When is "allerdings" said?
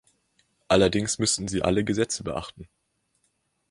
0.67-1.19